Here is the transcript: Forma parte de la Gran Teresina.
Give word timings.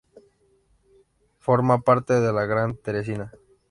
Forma 1.37 1.81
parte 1.83 2.19
de 2.19 2.33
la 2.33 2.47
Gran 2.47 2.75
Teresina. 2.75 3.31